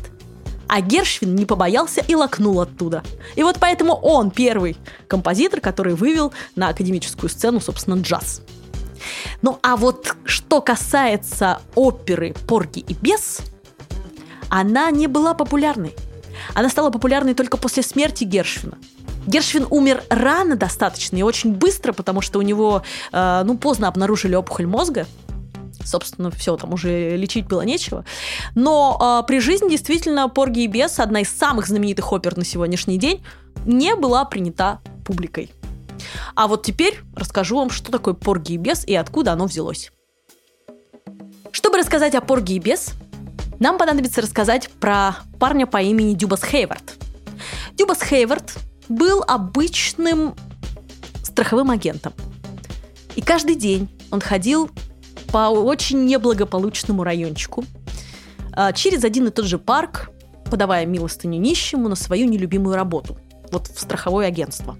А 0.67 0.81
Гершвин 0.81 1.35
не 1.35 1.45
побоялся 1.45 2.01
и 2.01 2.15
лакнул 2.15 2.59
оттуда. 2.59 3.03
И 3.35 3.43
вот 3.43 3.57
поэтому 3.59 3.93
он 3.93 4.31
первый 4.31 4.77
композитор, 5.07 5.61
который 5.61 5.93
вывел 5.93 6.33
на 6.55 6.69
академическую 6.69 7.29
сцену, 7.29 7.61
собственно, 7.61 8.01
джаз. 8.01 8.41
Ну 9.43 9.59
а 9.61 9.75
вот 9.75 10.15
что 10.25 10.59
касается 10.59 11.61
оперы 11.75 12.33
«Порги 12.47 12.79
и 12.79 12.95
бес», 12.95 13.41
она 14.49 14.89
не 14.89 15.05
была 15.05 15.35
популярной. 15.35 15.93
Она 16.55 16.67
стала 16.67 16.89
популярной 16.89 17.35
только 17.35 17.57
после 17.57 17.83
смерти 17.83 18.23
Гершвина– 18.23 18.79
Гершвин 19.27 19.67
умер 19.69 20.03
рано 20.09 20.55
достаточно 20.55 21.17
и 21.17 21.21
очень 21.21 21.53
быстро, 21.53 21.93
потому 21.93 22.21
что 22.21 22.39
у 22.39 22.41
него, 22.41 22.83
э, 23.11 23.41
ну, 23.45 23.57
поздно 23.57 23.87
обнаружили 23.87 24.35
опухоль 24.35 24.67
мозга. 24.67 25.05
Собственно, 25.83 26.29
все, 26.31 26.57
там 26.57 26.73
уже 26.73 27.15
лечить 27.15 27.47
было 27.47 27.61
нечего. 27.61 28.05
Но 28.55 29.21
э, 29.23 29.27
при 29.27 29.39
жизни 29.39 29.69
действительно 29.69 30.29
«Порги 30.29 30.61
и 30.61 30.67
бес», 30.67 30.99
одна 30.99 31.21
из 31.21 31.29
самых 31.29 31.67
знаменитых 31.67 32.11
опер 32.11 32.37
на 32.37 32.45
сегодняшний 32.45 32.97
день, 32.97 33.23
не 33.65 33.95
была 33.95 34.25
принята 34.25 34.79
публикой. 35.05 35.51
А 36.35 36.47
вот 36.47 36.63
теперь 36.63 36.99
расскажу 37.15 37.57
вам, 37.57 37.69
что 37.69 37.91
такое 37.91 38.13
«Порги 38.13 38.53
и 38.53 38.57
бес» 38.57 38.85
и 38.85 38.95
откуда 38.95 39.33
оно 39.33 39.45
взялось. 39.45 39.91
Чтобы 41.51 41.77
рассказать 41.77 42.15
о 42.15 42.21
«Порги 42.21 42.53
и 42.53 42.59
бес», 42.59 42.93
нам 43.59 43.77
понадобится 43.77 44.21
рассказать 44.21 44.69
про 44.79 45.17
парня 45.39 45.67
по 45.67 45.81
имени 45.81 46.13
Дюбас 46.13 46.43
Хейвард. 46.43 46.95
Дюбас 47.73 48.01
Хейвард 48.01 48.57
был 48.89 49.23
обычным 49.27 50.35
страховым 51.23 51.71
агентом. 51.71 52.13
И 53.15 53.21
каждый 53.21 53.55
день 53.55 53.87
он 54.11 54.19
ходил 54.19 54.69
по 55.31 55.49
очень 55.49 56.05
неблагополучному 56.05 57.03
райончику 57.03 57.63
а, 58.53 58.73
через 58.73 59.03
один 59.03 59.27
и 59.27 59.31
тот 59.31 59.45
же 59.45 59.59
парк, 59.59 60.09
подавая 60.49 60.85
милостыню 60.85 61.39
нищему 61.39 61.87
на 61.87 61.95
свою 61.95 62.27
нелюбимую 62.27 62.75
работу, 62.75 63.17
вот 63.51 63.67
в 63.67 63.79
страховое 63.79 64.27
агентство. 64.27 64.77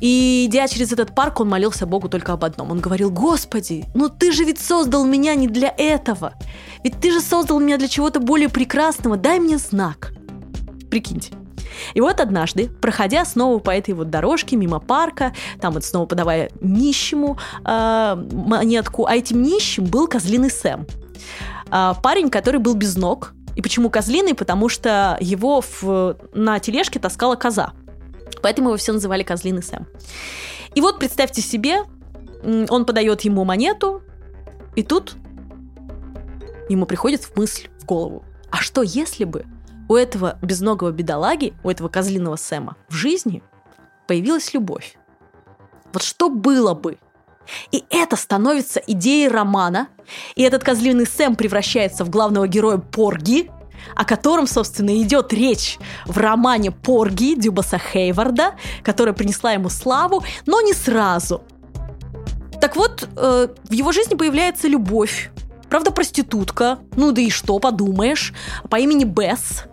И 0.00 0.46
идя 0.48 0.68
через 0.68 0.92
этот 0.92 1.14
парк, 1.14 1.40
он 1.40 1.48
молился 1.48 1.86
Богу 1.86 2.08
только 2.08 2.32
об 2.32 2.44
одном. 2.44 2.70
Он 2.70 2.80
говорил, 2.80 3.10
Господи, 3.10 3.86
ну 3.94 4.08
ты 4.08 4.32
же 4.32 4.44
ведь 4.44 4.60
создал 4.60 5.04
меня 5.04 5.34
не 5.34 5.48
для 5.48 5.72
этого. 5.76 6.34
Ведь 6.82 7.00
ты 7.00 7.10
же 7.10 7.20
создал 7.20 7.58
меня 7.60 7.78
для 7.78 7.88
чего-то 7.88 8.20
более 8.20 8.48
прекрасного. 8.48 9.16
Дай 9.16 9.40
мне 9.40 9.56
знак. 9.56 10.12
Прикиньте. 10.90 11.32
И 11.94 12.00
вот 12.00 12.20
однажды, 12.20 12.68
проходя 12.80 13.24
снова 13.24 13.58
по 13.58 13.70
этой 13.70 13.94
вот 13.94 14.10
дорожке 14.10 14.56
мимо 14.56 14.80
парка, 14.80 15.34
там 15.60 15.74
вот 15.74 15.84
снова 15.84 16.06
подавая 16.06 16.50
нищему 16.60 17.38
э, 17.64 18.14
монетку, 18.32 19.06
а 19.06 19.16
этим 19.16 19.42
нищим 19.42 19.84
был 19.84 20.06
козлиный 20.08 20.50
Сэм. 20.50 20.86
Э, 21.70 21.92
парень, 22.02 22.30
который 22.30 22.60
был 22.60 22.74
без 22.74 22.96
ног. 22.96 23.32
И 23.56 23.62
почему 23.62 23.88
козлиный? 23.88 24.34
Потому 24.34 24.68
что 24.68 25.16
его 25.20 25.62
в, 25.62 26.16
на 26.32 26.58
тележке 26.58 26.98
таскала 26.98 27.36
коза. 27.36 27.72
Поэтому 28.42 28.70
его 28.70 28.76
все 28.76 28.92
называли 28.92 29.22
козлиный 29.22 29.62
Сэм. 29.62 29.86
И 30.74 30.80
вот 30.80 30.98
представьте 30.98 31.40
себе, 31.40 31.84
он 32.42 32.84
подает 32.84 33.22
ему 33.22 33.44
монету, 33.44 34.02
и 34.74 34.82
тут 34.82 35.14
ему 36.68 36.84
приходит 36.84 37.22
в 37.22 37.36
мысль, 37.36 37.68
в 37.78 37.84
голову. 37.84 38.24
А 38.50 38.58
что 38.58 38.82
если 38.82 39.24
бы 39.24 39.46
у 39.88 39.96
этого 39.96 40.38
безногого 40.42 40.90
бедолаги, 40.90 41.54
у 41.62 41.70
этого 41.70 41.88
козлиного 41.88 42.36
Сэма 42.36 42.76
в 42.88 42.94
жизни 42.94 43.42
появилась 44.06 44.54
любовь. 44.54 44.96
Вот 45.92 46.02
что 46.02 46.28
было 46.28 46.74
бы? 46.74 46.98
И 47.72 47.84
это 47.90 48.16
становится 48.16 48.80
идеей 48.86 49.28
романа, 49.28 49.88
и 50.34 50.42
этот 50.42 50.64
козлиный 50.64 51.06
Сэм 51.06 51.36
превращается 51.36 52.04
в 52.04 52.10
главного 52.10 52.48
героя 52.48 52.78
Порги, 52.78 53.50
о 53.94 54.04
котором, 54.04 54.46
собственно, 54.46 55.00
идет 55.02 55.32
речь 55.32 55.78
в 56.06 56.16
романе 56.16 56.70
Порги 56.70 57.34
Дюбаса 57.34 57.78
Хейварда, 57.78 58.54
которая 58.82 59.14
принесла 59.14 59.52
ему 59.52 59.68
славу, 59.68 60.24
но 60.46 60.60
не 60.62 60.72
сразу. 60.72 61.42
Так 62.60 62.76
вот, 62.76 63.06
э, 63.16 63.48
в 63.62 63.72
его 63.72 63.92
жизни 63.92 64.14
появляется 64.14 64.68
любовь. 64.68 65.30
Правда, 65.68 65.90
проститутка, 65.90 66.78
ну 66.96 67.12
да 67.12 67.20
и 67.20 67.30
что, 67.30 67.58
подумаешь, 67.58 68.32
по 68.70 68.76
имени 68.76 69.04
Бесс, 69.04 69.64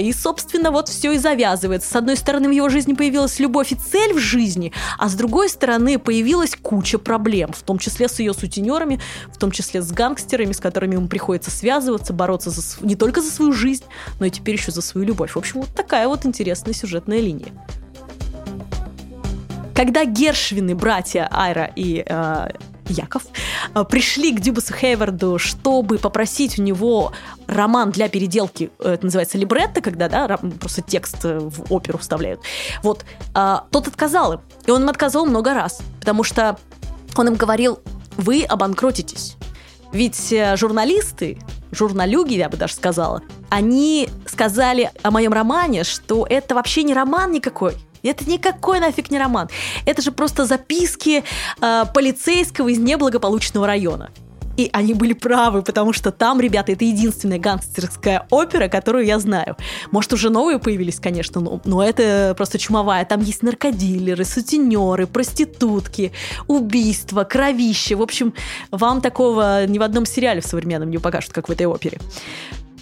и, 0.00 0.12
собственно, 0.12 0.70
вот 0.70 0.88
все 0.88 1.12
и 1.12 1.18
завязывается. 1.18 1.90
С 1.90 1.96
одной 1.96 2.16
стороны, 2.16 2.48
в 2.48 2.52
его 2.52 2.68
жизни 2.68 2.94
появилась 2.94 3.38
любовь 3.38 3.72
и 3.72 3.76
цель 3.76 4.14
в 4.14 4.18
жизни, 4.18 4.72
а 4.98 5.08
с 5.08 5.14
другой 5.14 5.48
стороны, 5.48 5.98
появилась 5.98 6.56
куча 6.60 6.98
проблем, 6.98 7.52
в 7.52 7.62
том 7.62 7.78
числе 7.78 8.08
с 8.08 8.18
ее 8.18 8.34
сутенерами, 8.34 9.00
в 9.32 9.38
том 9.38 9.50
числе 9.50 9.82
с 9.82 9.90
гангстерами, 9.92 10.52
с 10.52 10.58
которыми 10.58 10.94
ему 10.94 11.08
приходится 11.08 11.50
связываться, 11.50 12.12
бороться 12.12 12.50
за, 12.50 12.62
не 12.84 12.96
только 12.96 13.20
за 13.20 13.30
свою 13.30 13.52
жизнь, 13.52 13.84
но 14.18 14.26
и 14.26 14.30
теперь 14.30 14.56
еще 14.56 14.72
за 14.72 14.82
свою 14.82 15.06
любовь. 15.06 15.32
В 15.32 15.36
общем, 15.36 15.60
вот 15.60 15.70
такая 15.74 16.08
вот 16.08 16.26
интересная 16.26 16.74
сюжетная 16.74 17.20
линия. 17.20 17.52
Когда 19.74 20.04
Гершвины, 20.04 20.74
братья 20.74 21.26
Айра 21.30 21.70
и 21.74 22.04
э, 22.06 22.48
Яков, 22.90 23.22
э, 23.74 23.84
пришли 23.84 24.32
к 24.32 24.40
Дюбасу 24.40 24.74
Хейварду, 24.74 25.38
чтобы 25.38 25.98
попросить 25.98 26.58
у 26.58 26.62
него 26.62 27.12
роман 27.46 27.90
для 27.90 28.08
переделки, 28.08 28.70
э, 28.78 28.94
это 28.94 29.04
называется 29.04 29.38
либретто, 29.38 29.80
когда, 29.80 30.08
да, 30.08 30.38
просто 30.60 30.82
текст 30.82 31.24
э, 31.24 31.38
в 31.38 31.72
оперу 31.72 31.98
вставляют. 31.98 32.40
Вот, 32.82 33.04
тот 33.32 33.88
отказал 33.88 34.34
им. 34.34 34.40
И 34.66 34.70
он 34.70 34.82
им 34.82 34.88
отказывал 34.88 35.26
много 35.26 35.54
раз, 35.54 35.80
потому 36.00 36.24
что 36.24 36.58
он 37.16 37.28
им 37.28 37.34
говорил, 37.34 37.80
вы 38.16 38.44
обанкротитесь. 38.44 39.36
Ведь 39.92 40.32
журналисты, 40.54 41.38
журналюги, 41.72 42.34
я 42.34 42.48
бы 42.48 42.56
даже 42.56 42.74
сказала, 42.74 43.22
они 43.48 44.08
сказали 44.26 44.90
о 45.02 45.10
моем 45.10 45.32
романе, 45.32 45.84
что 45.84 46.26
это 46.28 46.54
вообще 46.54 46.82
не 46.82 46.94
роман 46.94 47.32
никакой, 47.32 47.76
это 48.08 48.28
никакой 48.28 48.80
нафиг 48.80 49.10
не 49.10 49.18
роман. 49.18 49.48
Это 49.84 50.02
же 50.02 50.12
просто 50.12 50.46
записки 50.46 51.22
э, 51.60 51.84
полицейского 51.92 52.68
из 52.68 52.78
неблагополучного 52.78 53.66
района. 53.66 54.10
И 54.56 54.68
они 54.74 54.92
были 54.92 55.14
правы, 55.14 55.62
потому 55.62 55.94
что 55.94 56.10
там, 56.10 56.38
ребята, 56.38 56.72
это 56.72 56.84
единственная 56.84 57.38
гангстерская 57.38 58.26
опера, 58.30 58.68
которую 58.68 59.06
я 59.06 59.18
знаю. 59.18 59.56
Может, 59.90 60.12
уже 60.12 60.28
новые 60.28 60.58
появились, 60.58 61.00
конечно, 61.00 61.40
но, 61.40 61.62
но 61.64 61.82
это 61.82 62.34
просто 62.36 62.58
чумовая. 62.58 63.06
Там 63.06 63.22
есть 63.22 63.42
наркодилеры, 63.42 64.24
сутенеры, 64.24 65.06
проститутки, 65.06 66.12
убийства, 66.46 67.24
кровище. 67.24 67.94
В 67.94 68.02
общем, 68.02 68.34
вам 68.70 69.00
такого 69.00 69.64
ни 69.66 69.78
в 69.78 69.82
одном 69.82 70.04
сериале 70.04 70.42
в 70.42 70.46
современном 70.46 70.90
не 70.90 70.98
покажут, 70.98 71.32
как 71.32 71.48
в 71.48 71.52
этой 71.52 71.64
опере. 71.64 71.98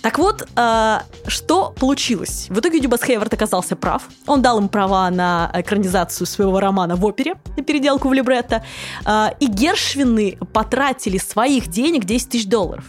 Так 0.02 0.18
вот, 0.18 0.48
э, 0.56 0.98
что 1.26 1.74
получилось? 1.78 2.46
В 2.48 2.58
итоге 2.60 2.80
Дюбас 2.80 3.02
Хейвард 3.02 3.34
оказался 3.34 3.76
прав. 3.76 4.02
Он 4.26 4.42
дал 4.42 4.58
им 4.58 4.68
права 4.68 5.10
на 5.10 5.50
экранизацию 5.54 6.26
своего 6.26 6.60
романа 6.60 6.96
в 6.96 7.04
опере, 7.04 7.34
на 7.56 7.62
переделку 7.62 8.08
в 8.08 8.12
либретто. 8.12 8.64
Э, 9.04 9.28
и 9.40 9.46
Гершвины 9.46 10.38
потратили 10.52 11.18
своих 11.18 11.68
денег 11.68 12.04
10 12.04 12.28
тысяч 12.28 12.46
долларов. 12.46 12.84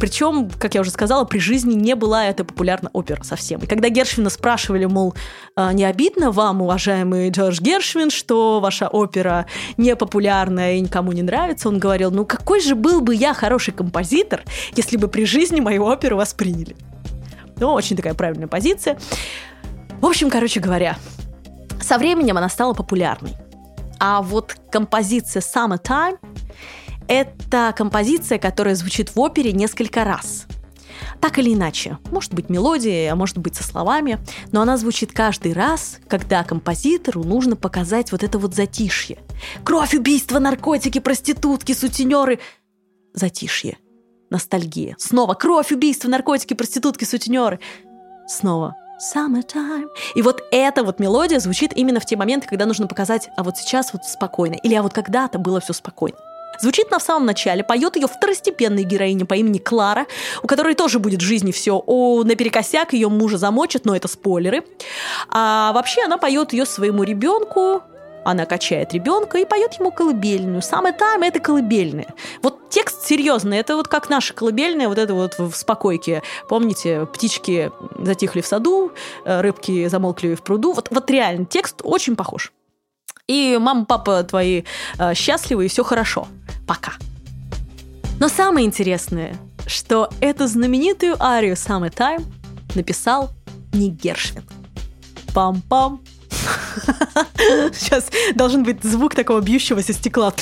Причем, 0.00 0.50
как 0.58 0.74
я 0.74 0.80
уже 0.80 0.90
сказала, 0.90 1.24
при 1.24 1.38
жизни 1.38 1.74
не 1.74 1.94
была 1.94 2.24
эта 2.26 2.42
популярна 2.42 2.88
опера 2.94 3.22
совсем. 3.22 3.60
И 3.60 3.66
когда 3.66 3.90
Гершвина 3.90 4.30
спрашивали, 4.30 4.86
мол, 4.86 5.14
«А 5.54 5.74
не 5.74 5.84
обидно 5.84 6.30
вам, 6.30 6.62
уважаемый 6.62 7.28
Джордж 7.30 7.60
Гершвин, 7.60 8.10
что 8.10 8.60
ваша 8.60 8.88
опера 8.88 9.44
не 9.76 9.94
популярная 9.94 10.74
и 10.74 10.80
никому 10.80 11.12
не 11.12 11.22
нравится, 11.22 11.68
он 11.68 11.78
говорил, 11.78 12.10
ну 12.10 12.24
какой 12.24 12.62
же 12.62 12.74
был 12.74 13.02
бы 13.02 13.14
я 13.14 13.34
хороший 13.34 13.74
композитор, 13.74 14.42
если 14.74 14.96
бы 14.96 15.08
при 15.08 15.26
жизни 15.26 15.60
мою 15.60 15.84
оперу 15.84 16.16
восприняли. 16.16 16.76
Ну, 17.58 17.72
очень 17.72 17.94
такая 17.94 18.14
правильная 18.14 18.48
позиция. 18.48 18.98
В 20.00 20.06
общем, 20.06 20.30
короче 20.30 20.60
говоря, 20.60 20.96
со 21.82 21.98
временем 21.98 22.38
она 22.38 22.48
стала 22.48 22.72
популярной. 22.72 23.34
А 23.98 24.22
вот 24.22 24.56
композиция 24.70 25.42
Summertime 25.42 26.16
это 27.10 27.74
композиция, 27.76 28.38
которая 28.38 28.76
звучит 28.76 29.16
в 29.16 29.20
опере 29.20 29.52
несколько 29.52 30.04
раз. 30.04 30.46
Так 31.20 31.38
или 31.38 31.52
иначе, 31.52 31.98
может 32.12 32.32
быть 32.32 32.48
мелодией, 32.48 33.10
а 33.10 33.16
может 33.16 33.36
быть 33.38 33.56
со 33.56 33.64
словами, 33.64 34.18
но 34.52 34.62
она 34.62 34.76
звучит 34.76 35.12
каждый 35.12 35.52
раз, 35.52 35.98
когда 36.06 36.44
композитору 36.44 37.24
нужно 37.24 37.56
показать 37.56 38.12
вот 38.12 38.22
это 38.22 38.38
вот 38.38 38.54
затишье. 38.54 39.18
Кровь, 39.64 39.94
убийство, 39.94 40.38
наркотики, 40.38 41.00
проститутки, 41.00 41.72
сутенеры. 41.72 42.38
Затишье. 43.12 43.76
Ностальгия. 44.30 44.94
Снова 44.98 45.34
кровь, 45.34 45.72
убийство, 45.72 46.08
наркотики, 46.08 46.54
проститутки, 46.54 47.04
сутенеры. 47.04 47.58
Снова 48.28 48.76
Summertime. 49.00 49.88
И 50.14 50.22
вот 50.22 50.42
эта 50.52 50.84
вот 50.84 51.00
мелодия 51.00 51.40
звучит 51.40 51.72
именно 51.74 51.98
в 51.98 52.06
те 52.06 52.16
моменты, 52.16 52.46
когда 52.46 52.66
нужно 52.66 52.86
показать, 52.86 53.30
а 53.36 53.42
вот 53.42 53.56
сейчас 53.56 53.92
вот 53.92 54.04
спокойно, 54.04 54.54
или 54.54 54.74
а 54.74 54.82
вот 54.82 54.92
когда-то 54.92 55.38
было 55.38 55.58
все 55.58 55.72
спокойно. 55.72 56.18
Звучит 56.60 56.90
на 56.90 57.00
самом 57.00 57.26
начале, 57.26 57.64
поет 57.64 57.96
ее 57.96 58.06
второстепенная 58.06 58.84
героиня 58.84 59.24
по 59.24 59.34
имени 59.34 59.58
Клара, 59.58 60.06
у 60.42 60.46
которой 60.46 60.74
тоже 60.74 60.98
будет 60.98 61.20
в 61.20 61.24
жизни 61.24 61.52
все 61.52 61.82
о, 61.86 62.22
наперекосяк, 62.22 62.92
ее 62.92 63.08
мужа 63.08 63.38
замочат, 63.38 63.84
но 63.84 63.96
это 63.96 64.08
спойлеры. 64.08 64.64
А 65.30 65.72
вообще 65.72 66.02
она 66.02 66.18
поет 66.18 66.52
ее 66.52 66.66
своему 66.66 67.02
ребенку, 67.02 67.82
она 68.24 68.44
качает 68.44 68.92
ребенка 68.92 69.38
и 69.38 69.44
поет 69.44 69.74
ему 69.78 69.90
колыбельную. 69.90 70.60
Самое 70.60 70.94
там 70.94 71.22
это 71.22 71.40
колыбельная. 71.40 72.14
Вот 72.42 72.68
текст 72.68 73.06
серьезный, 73.06 73.58
это 73.58 73.76
вот 73.76 73.88
как 73.88 74.10
наша 74.10 74.34
колыбельная, 74.34 74.88
вот 74.88 74.98
это 74.98 75.14
вот 75.14 75.38
в 75.38 75.54
спокойке. 75.54 76.22
Помните, 76.48 77.06
птички 77.06 77.72
затихли 77.98 78.42
в 78.42 78.46
саду, 78.46 78.92
э, 79.24 79.40
рыбки 79.40 79.88
замолкли 79.88 80.34
в 80.34 80.42
пруду. 80.42 80.72
Вот, 80.72 80.88
вот 80.90 81.10
реально, 81.10 81.46
текст 81.46 81.80
очень 81.82 82.16
похож. 82.16 82.52
И 83.30 83.56
мама, 83.60 83.84
папа 83.84 84.24
твои 84.24 84.64
э, 84.98 85.14
счастливы, 85.14 85.66
и 85.66 85.68
все 85.68 85.84
хорошо. 85.84 86.26
Пока. 86.66 86.94
Но 88.18 88.28
самое 88.28 88.66
интересное, 88.66 89.36
что 89.68 90.10
эту 90.20 90.48
знаменитую 90.48 91.14
арию 91.22 91.54
Summertime 91.54 92.24
написал 92.74 93.30
не 93.72 93.88
Гершвин. 93.88 94.42
Пам-пам. 95.32 96.00
Сейчас 97.72 98.10
должен 98.34 98.64
быть 98.64 98.82
звук 98.82 99.14
такого 99.14 99.40
бьющегося 99.40 99.92
стекла. 99.92 100.34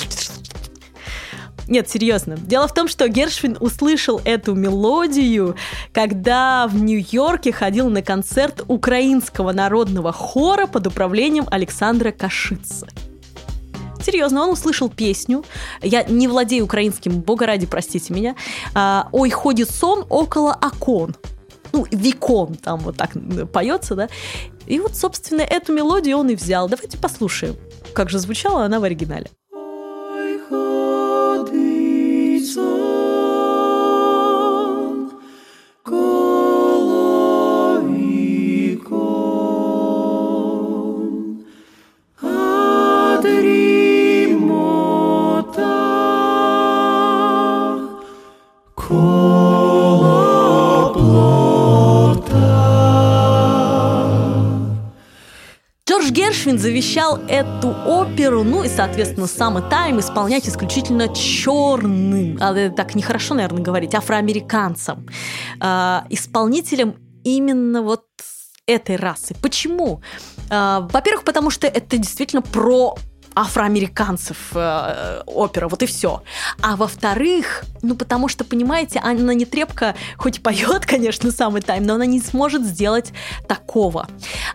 Нет, 1.68 1.88
серьезно. 1.90 2.36
Дело 2.36 2.66
в 2.66 2.72
том, 2.72 2.88
что 2.88 3.08
Гершвин 3.08 3.58
услышал 3.60 4.22
эту 4.24 4.54
мелодию, 4.54 5.54
когда 5.92 6.66
в 6.66 6.74
Нью-Йорке 6.74 7.52
ходил 7.52 7.90
на 7.90 8.00
концерт 8.00 8.64
украинского 8.68 9.52
народного 9.52 10.10
хора 10.10 10.66
под 10.66 10.86
управлением 10.86 11.46
Александра 11.50 12.10
Кашицы. 12.10 12.88
Серьезно, 14.02 14.44
он 14.44 14.50
услышал 14.50 14.88
песню. 14.88 15.44
Я 15.82 16.04
не 16.04 16.26
владею 16.26 16.64
украинским, 16.64 17.20
бога 17.20 17.44
ради, 17.44 17.66
простите 17.66 18.14
меня. 18.14 18.34
А, 18.74 19.08
Ой, 19.12 19.28
ходит 19.28 19.70
сон 19.70 20.06
около 20.08 20.54
окон. 20.54 21.14
Ну, 21.72 21.86
викон 21.90 22.54
там 22.54 22.78
вот 22.78 22.96
так 22.96 23.10
поется, 23.52 23.94
да. 23.94 24.08
И 24.66 24.80
вот, 24.80 24.96
собственно, 24.96 25.42
эту 25.42 25.74
мелодию 25.74 26.16
он 26.16 26.30
и 26.30 26.34
взял. 26.34 26.66
Давайте 26.66 26.96
послушаем, 26.96 27.56
как 27.92 28.08
же 28.08 28.18
звучала 28.18 28.64
она 28.64 28.80
в 28.80 28.84
оригинале. 28.84 29.28
Завещал 56.58 57.18
эту 57.28 57.68
оперу, 57.86 58.42
ну 58.42 58.64
и, 58.64 58.68
соответственно, 58.68 59.28
сам 59.28 59.58
и 59.58 59.70
тайм 59.70 60.00
исполнять 60.00 60.48
исключительно 60.48 61.08
черным, 61.14 62.36
а 62.40 62.52
это 62.52 62.74
так 62.74 62.96
нехорошо, 62.96 63.34
наверное, 63.34 63.62
говорить, 63.62 63.94
афроамериканцам, 63.94 65.06
э, 65.60 66.00
исполнителем 66.10 66.96
именно 67.22 67.82
вот 67.82 68.06
этой 68.66 68.96
расы. 68.96 69.36
Почему? 69.40 70.02
Э, 70.50 70.80
во-первых, 70.90 71.22
потому 71.22 71.50
что 71.50 71.68
это 71.68 71.96
действительно 71.96 72.42
про 72.42 72.96
афроамериканцев 73.38 74.36
э, 74.54 75.22
опера, 75.26 75.68
вот 75.68 75.82
и 75.82 75.86
все. 75.86 76.22
А 76.60 76.74
во-вторых, 76.76 77.64
ну 77.82 77.94
потому 77.94 78.26
что, 78.28 78.44
понимаете, 78.44 79.00
Анна 79.02 79.30
Нетребко 79.30 79.94
хоть 80.16 80.42
поет, 80.42 80.86
конечно, 80.86 81.30
самый 81.30 81.62
тайм, 81.62 81.84
но 81.84 81.94
она 81.94 82.06
не 82.06 82.20
сможет 82.20 82.64
сделать 82.64 83.12
такого. 83.46 84.08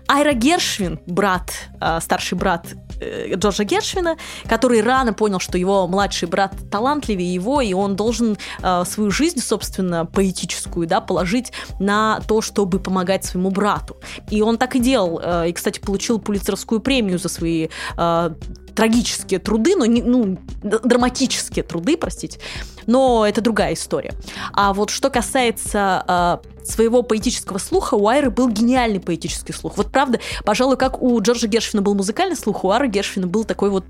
Айра 0.07 0.33
Гершвин, 0.33 0.99
брат, 1.05 1.53
э, 1.79 1.99
старший 2.01 2.37
брат 2.37 2.67
э, 2.99 3.35
Джорджа 3.35 3.63
Гершвина, 3.63 4.17
который 4.49 4.81
рано 4.81 5.13
понял, 5.13 5.39
что 5.39 5.57
его 5.57 5.87
младший 5.87 6.27
брат 6.27 6.53
талантливее 6.69 7.33
его, 7.33 7.61
и 7.61 7.73
он 7.73 7.95
должен 7.95 8.37
э, 8.61 8.83
свою 8.85 9.11
жизнь, 9.11 9.39
собственно, 9.39 10.05
поэтическую, 10.05 10.87
да, 10.87 10.99
положить 10.99 11.53
на 11.79 12.19
то, 12.27 12.41
чтобы 12.41 12.79
помогать 12.79 13.23
своему 13.23 13.49
брату. 13.49 13.95
И 14.29 14.41
он 14.41 14.57
так 14.57 14.75
и 14.75 14.79
делал. 14.79 15.21
Э, 15.23 15.47
и, 15.47 15.53
кстати, 15.53 15.79
получил 15.79 16.19
пулицеровскую 16.19 16.81
премию 16.81 17.17
за 17.17 17.29
свои 17.29 17.69
э, 17.97 18.29
трагические 18.75 19.39
труды, 19.39 19.75
но 19.75 19.85
не, 19.85 20.01
ну, 20.01 20.37
драматические 20.61 21.63
труды, 21.63 21.97
простите, 21.97 22.39
но 22.85 23.25
это 23.27 23.41
другая 23.41 23.73
история. 23.73 24.13
А 24.53 24.73
вот 24.73 24.89
что 24.89 25.09
касается 25.09 26.03
э, 26.07 26.65
своего 26.65 27.03
поэтического 27.03 27.57
слуха, 27.57 27.95
у 27.95 28.07
Айры 28.07 28.29
был 28.29 28.49
гениальный 28.49 28.99
поэтический 28.99 29.53
слух. 29.53 29.77
Вот 29.77 29.91
правда, 29.91 30.19
пожалуй, 30.45 30.77
как 30.77 31.01
у 31.01 31.19
Джорджа 31.21 31.47
Гершвина 31.47 31.81
был 31.81 31.95
музыкальный 31.95 32.35
слух, 32.35 32.63
у 32.63 32.71
Ары 32.71 32.87
Гершвина 32.87 33.27
был 33.27 33.43
такой 33.43 33.69
вот 33.69 33.85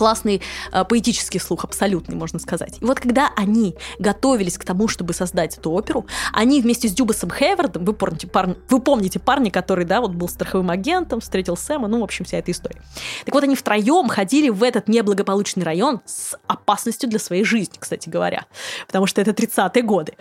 классный 0.00 0.40
э, 0.72 0.84
поэтический 0.86 1.38
слух, 1.38 1.62
абсолютный, 1.64 2.16
можно 2.16 2.38
сказать. 2.38 2.78
И 2.80 2.84
вот 2.86 2.98
когда 3.00 3.28
они 3.36 3.76
готовились 3.98 4.56
к 4.56 4.64
тому, 4.64 4.88
чтобы 4.88 5.12
создать 5.12 5.58
эту 5.58 5.72
оперу, 5.72 6.06
они 6.32 6.62
вместе 6.62 6.88
с 6.88 6.92
Дюбасом 6.92 7.30
Хейвардом, 7.30 7.84
вы 7.84 7.92
помните, 7.92 8.26
парни, 8.26 8.56
вы 8.70 8.80
помните 8.80 9.18
парня, 9.18 9.50
который, 9.50 9.84
да, 9.84 10.00
вот 10.00 10.12
был 10.12 10.26
страховым 10.30 10.70
агентом, 10.70 11.20
встретил 11.20 11.54
Сэма, 11.54 11.86
ну, 11.86 12.00
в 12.00 12.04
общем, 12.04 12.24
вся 12.24 12.38
эта 12.38 12.50
история. 12.50 12.80
Так 13.26 13.34
вот, 13.34 13.44
они 13.44 13.54
втроем 13.54 14.08
ходили 14.08 14.48
в 14.48 14.62
этот 14.62 14.88
неблагополучный 14.88 15.64
район 15.64 16.00
с 16.06 16.34
опасностью 16.46 17.10
для 17.10 17.18
своей 17.18 17.44
жизни, 17.44 17.74
кстати 17.78 18.08
говоря, 18.08 18.46
потому 18.86 19.04
что 19.04 19.20
это 19.20 19.32
30-е 19.32 19.82
годы. 19.82 20.14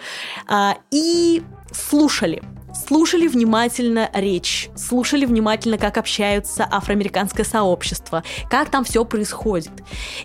А, 0.50 0.76
и 0.92 1.42
слушали 1.72 2.44
слушали 2.74 3.28
внимательно 3.28 4.10
речь, 4.14 4.70
слушали 4.76 5.26
внимательно, 5.26 5.78
как 5.78 5.98
общаются 5.98 6.68
афроамериканское 6.70 7.46
сообщество, 7.46 8.24
как 8.50 8.70
там 8.70 8.84
все 8.84 9.06
происходит. 9.06 9.72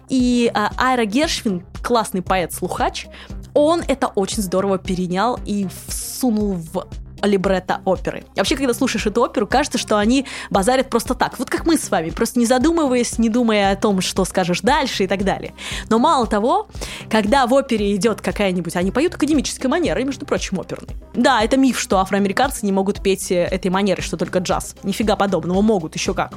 И 0.08 0.50
а, 0.54 0.70
Айра 0.76 1.04
Гершвин, 1.04 1.64
классный 1.82 2.22
поэт-слухач, 2.22 3.06
он 3.54 3.82
это 3.86 4.08
очень 4.08 4.42
здорово 4.42 4.78
перенял 4.78 5.38
и 5.44 5.68
всунул 5.88 6.54
в 6.54 6.86
либретто 7.26 7.80
оперы. 7.84 8.24
Вообще, 8.36 8.56
когда 8.56 8.74
слушаешь 8.74 9.06
эту 9.06 9.22
оперу, 9.22 9.46
кажется, 9.46 9.78
что 9.78 9.98
они 9.98 10.26
базарят 10.50 10.90
просто 10.90 11.14
так. 11.14 11.38
Вот 11.38 11.50
как 11.50 11.66
мы 11.66 11.78
с 11.78 11.90
вами, 11.90 12.10
просто 12.10 12.38
не 12.38 12.46
задумываясь, 12.46 13.18
не 13.18 13.28
думая 13.28 13.72
о 13.72 13.76
том, 13.76 14.00
что 14.00 14.24
скажешь 14.24 14.60
дальше 14.60 15.04
и 15.04 15.06
так 15.06 15.24
далее. 15.24 15.54
Но 15.88 15.98
мало 15.98 16.26
того, 16.26 16.68
когда 17.10 17.46
в 17.46 17.52
опере 17.52 17.94
идет 17.94 18.20
какая-нибудь... 18.20 18.76
Они 18.76 18.90
поют 18.90 19.14
академической 19.14 19.66
манерой, 19.66 20.04
между 20.04 20.26
прочим, 20.26 20.60
оперной. 20.60 20.96
Да, 21.14 21.42
это 21.42 21.56
миф, 21.56 21.78
что 21.78 21.98
афроамериканцы 21.98 22.66
не 22.66 22.72
могут 22.72 23.02
петь 23.02 23.30
э, 23.30 23.44
этой 23.44 23.70
манерой, 23.70 24.02
что 24.02 24.16
только 24.16 24.40
джаз. 24.40 24.74
Нифига 24.82 25.16
подобного, 25.16 25.62
могут, 25.62 25.94
еще 25.94 26.14
как. 26.14 26.34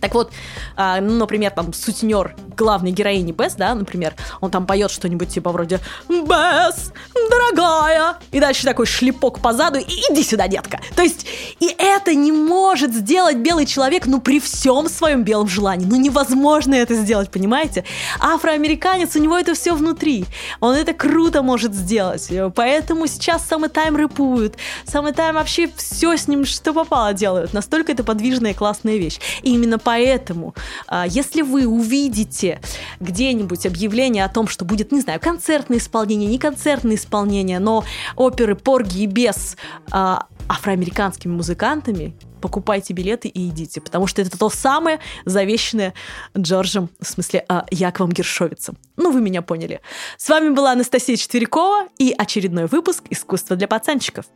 Так 0.00 0.14
вот, 0.14 0.32
а, 0.76 1.00
ну, 1.00 1.14
например, 1.14 1.50
там 1.50 1.72
сутенер 1.72 2.34
главной 2.56 2.90
героини 2.90 3.32
Бесс, 3.32 3.54
да, 3.54 3.74
например, 3.74 4.14
он 4.40 4.50
там 4.50 4.66
поет 4.66 4.90
что-нибудь 4.90 5.28
типа 5.28 5.50
вроде 5.50 5.80
«Бесс, 6.08 6.92
дорогая!» 7.30 8.16
И 8.32 8.40
дальше 8.40 8.64
такой 8.64 8.86
шлепок 8.86 9.40
по 9.40 9.52
заду 9.52 9.78
и 9.78 9.82
«Иди 10.10 10.22
сюда, 10.22 10.48
детка!» 10.48 10.80
То 10.96 11.02
есть, 11.02 11.26
и 11.60 11.74
это 11.78 12.14
не 12.14 12.32
может 12.32 12.92
сделать 12.94 13.38
белый 13.38 13.66
человек, 13.66 14.06
ну, 14.06 14.20
при 14.20 14.40
всем 14.40 14.88
своем 14.88 15.22
белом 15.22 15.48
желании. 15.48 15.86
Ну, 15.86 15.96
невозможно 15.96 16.74
это 16.74 16.94
сделать, 16.94 17.30
понимаете? 17.30 17.84
Афроамериканец, 18.20 19.16
у 19.16 19.18
него 19.18 19.38
это 19.38 19.54
все 19.54 19.74
внутри. 19.74 20.24
Он 20.60 20.74
это 20.74 20.92
круто 20.92 21.42
может 21.42 21.74
сделать. 21.74 22.30
Поэтому 22.54 23.06
сейчас 23.06 23.46
самый 23.46 23.68
тайм 23.68 23.96
рэпуют. 23.96 24.56
Самый 24.84 25.12
тайм 25.12 25.34
вообще 25.34 25.70
все 25.76 26.16
с 26.16 26.28
ним, 26.28 26.44
что 26.44 26.72
попало, 26.72 27.12
делают. 27.12 27.52
Настолько 27.52 27.92
это 27.92 28.04
подвижная 28.04 28.52
и 28.52 28.54
классная 28.54 28.96
вещь. 28.96 29.18
И 29.42 29.54
именно 29.54 29.78
поэтому, 29.90 30.54
а, 30.86 31.04
если 31.04 31.42
вы 31.42 31.66
увидите 31.66 32.60
где-нибудь 33.00 33.66
объявление 33.66 34.24
о 34.24 34.28
том, 34.28 34.46
что 34.46 34.64
будет, 34.64 34.92
не 34.92 35.00
знаю, 35.00 35.18
концертное 35.18 35.78
исполнение, 35.78 36.28
не 36.28 36.38
концертное 36.38 36.94
исполнение, 36.94 37.58
но 37.58 37.82
оперы 38.14 38.54
Порги 38.54 39.00
и 39.00 39.06
Бес 39.06 39.56
а, 39.90 40.28
афроамериканскими 40.48 41.32
музыкантами, 41.32 42.14
покупайте 42.40 42.94
билеты 42.94 43.26
и 43.26 43.48
идите, 43.48 43.80
потому 43.80 44.06
что 44.06 44.22
это 44.22 44.38
то 44.38 44.48
самое 44.48 45.00
завещанное 45.24 45.92
Джорджем, 46.38 46.88
в 47.00 47.06
смысле, 47.08 47.44
а, 47.48 47.66
Яковом 47.72 48.12
Гершовицем. 48.12 48.78
Ну, 48.96 49.10
вы 49.10 49.20
меня 49.20 49.42
поняли. 49.42 49.80
С 50.16 50.28
вами 50.28 50.50
была 50.50 50.70
Анастасия 50.70 51.16
Четверякова 51.16 51.88
и 51.98 52.14
очередной 52.16 52.66
выпуск 52.66 53.02
«Искусство 53.10 53.56
для 53.56 53.66
пацанчиков». 53.66 54.26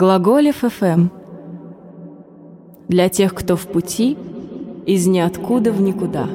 Глаголев 0.00 0.58
ФМ. 0.58 1.08
Для 2.86 3.08
тех, 3.08 3.34
кто 3.34 3.56
в 3.56 3.66
пути, 3.66 4.16
из 4.86 5.08
ниоткуда 5.08 5.72
в 5.72 5.80
никуда. 5.80 6.28